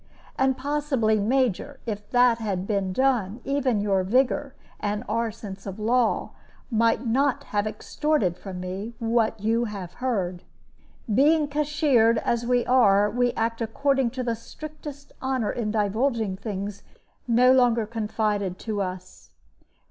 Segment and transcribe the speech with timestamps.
[0.35, 5.77] And possibly, Major, if that had been done, even your vigor and our sense of
[5.77, 6.31] law
[6.71, 10.41] might not have extorted from me what you have heard.
[11.13, 16.81] Being cashiered, as we are, we act according to the strictest honor in divulging things
[17.27, 19.29] no longer confided to us."